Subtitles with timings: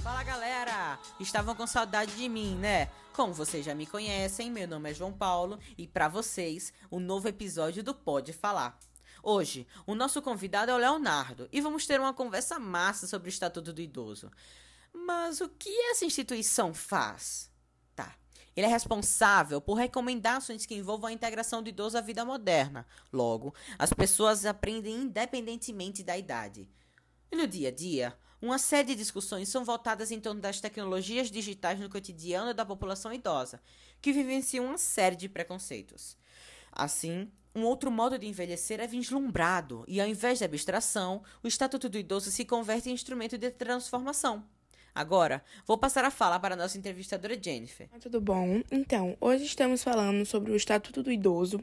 [0.00, 0.96] Fala galera!
[1.18, 2.88] Estavam com saudade de mim, né?
[3.12, 7.00] Como vocês já me conhecem, meu nome é João Paulo e para vocês, o um
[7.00, 8.78] novo episódio do Pode Falar.
[9.20, 13.30] Hoje, o nosso convidado é o Leonardo e vamos ter uma conversa massa sobre o
[13.30, 14.30] Estatuto do Idoso.
[14.92, 17.50] Mas o que essa instituição faz?
[17.96, 18.14] Tá.
[18.54, 22.86] Ele é responsável por recomendar ações que envolvam a integração do idoso à vida moderna.
[23.12, 26.68] Logo, as pessoas aprendem independentemente da idade.
[27.32, 31.30] E no dia a dia, uma série de discussões são voltadas em torno das tecnologias
[31.30, 33.60] digitais no cotidiano da população idosa,
[34.00, 36.16] que vivenciam uma série de preconceitos.
[36.72, 41.88] Assim, um outro modo de envelhecer é vislumbrado, e ao invés de abstração, o Estatuto
[41.88, 44.44] do Idoso se converte em instrumento de transformação.
[44.94, 47.88] Agora, vou passar a fala para a nossa entrevistadora Jennifer.
[48.00, 48.62] Tudo bom?
[48.70, 51.60] Então, hoje estamos falando sobre o Estatuto do Idoso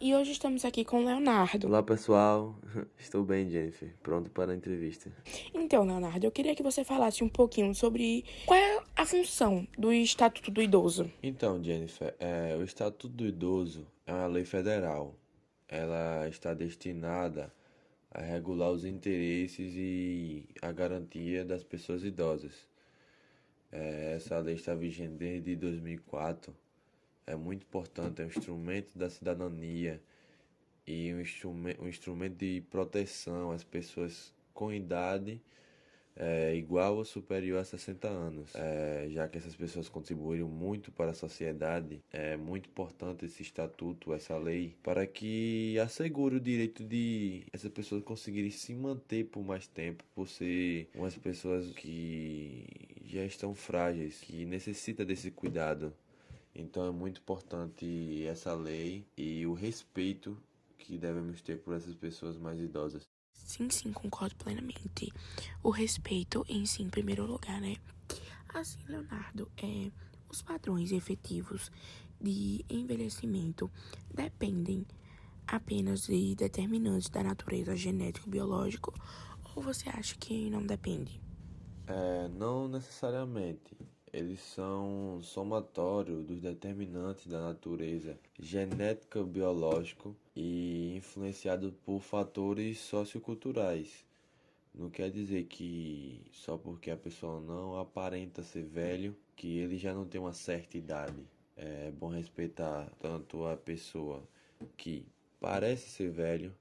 [0.00, 1.66] e hoje estamos aqui com o Leonardo.
[1.66, 2.56] Olá, pessoal.
[2.98, 3.92] Estou bem, Jennifer.
[4.02, 5.10] Pronto para a entrevista.
[5.52, 9.92] Então, Leonardo, eu queria que você falasse um pouquinho sobre qual é a função do
[9.92, 11.10] Estatuto do Idoso.
[11.22, 15.14] Então, Jennifer, é, o Estatuto do Idoso é uma lei federal.
[15.68, 17.52] Ela está destinada
[18.10, 22.66] a regular os interesses e a garantia das pessoas idosas.
[23.70, 26.54] É, essa lei está vigente desde 2004.
[27.26, 30.02] É muito importante, é um instrumento da cidadania
[30.86, 35.40] e um instrumento, um instrumento de proteção às pessoas com idade
[36.18, 38.50] é, igual ou superior a 60 anos.
[38.54, 44.12] É, já que essas pessoas contribuíram muito para a sociedade, é muito importante esse estatuto,
[44.12, 49.68] essa lei, para que assegure o direito de essas pessoas conseguirem se manter por mais
[49.68, 52.66] tempo, por ser umas pessoas que
[53.04, 55.94] já estão frágeis, que necessitam desse cuidado.
[56.54, 60.36] Então é muito importante essa lei e o respeito
[60.76, 63.08] que devemos ter por essas pessoas mais idosas.
[63.48, 65.10] Sim, sim, concordo plenamente.
[65.62, 67.76] O respeito em si, em primeiro lugar, né?
[68.50, 69.90] Assim, Leonardo, é,
[70.28, 71.72] os padrões efetivos
[72.20, 73.70] de envelhecimento
[74.12, 74.86] dependem
[75.46, 78.92] apenas de determinantes da natureza genético-biológico
[79.56, 81.18] ou você acha que não depende?
[81.86, 83.74] É, não necessariamente
[84.12, 94.04] eles são somatório dos determinantes da natureza genética biológico e influenciado por fatores socioculturais.
[94.72, 99.92] Não quer dizer que só porque a pessoa não aparenta ser velho que ele já
[99.92, 101.26] não tem uma certa idade.
[101.56, 104.22] É bom respeitar tanto a pessoa
[104.76, 105.04] que
[105.40, 106.54] parece ser velho,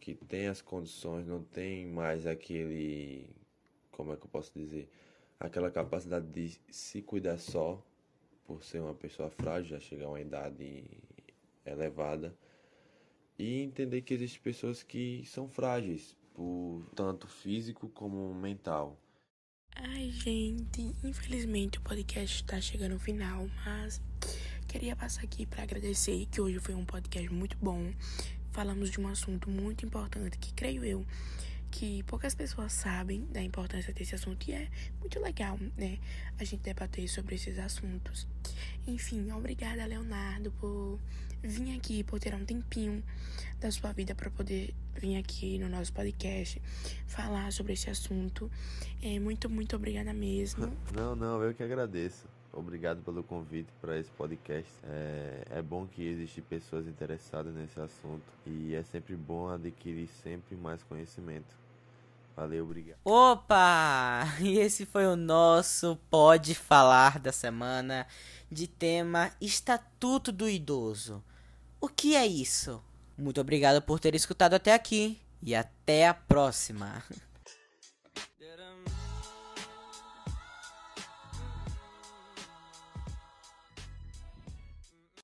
[0.00, 3.26] que tem as condições, não tem mais aquele,
[3.90, 4.88] como é que eu posso dizer,
[5.38, 7.78] aquela capacidade de se cuidar só,
[8.46, 10.84] por ser uma pessoa frágil, já chegar a uma idade
[11.66, 12.34] elevada,
[13.42, 18.96] e entender que existem pessoas que são frágeis, por tanto físico como mental.
[19.74, 24.00] Ai, gente, infelizmente o podcast está chegando ao final, mas
[24.68, 27.92] queria passar aqui para agradecer que hoje foi um podcast muito bom.
[28.52, 31.04] Falamos de um assunto muito importante que creio eu
[31.68, 34.68] que poucas pessoas sabem da importância desse assunto e é
[35.00, 35.98] muito legal, né?
[36.38, 38.28] A gente debater sobre esses assuntos.
[38.86, 41.00] Enfim, obrigada, Leonardo, por
[41.42, 43.02] vir aqui, por ter um tempinho
[43.60, 46.60] da sua vida para poder vir aqui no nosso podcast
[47.06, 48.50] falar sobre esse assunto.
[49.02, 50.72] É muito, muito obrigada mesmo.
[50.94, 52.26] Não, não, eu que agradeço.
[52.52, 54.70] Obrigado pelo convite para esse podcast.
[54.84, 60.54] É, é bom que existem pessoas interessadas nesse assunto e é sempre bom adquirir sempre
[60.54, 61.56] mais conhecimento.
[62.36, 62.98] Valeu, obrigado.
[63.04, 64.24] Opa!
[64.40, 68.06] E esse foi o nosso Pode Falar da semana
[68.50, 71.22] de tema Estatuto do Idoso.
[71.82, 72.80] O que é isso?
[73.18, 77.02] Muito obrigado por ter escutado até aqui e até a próxima.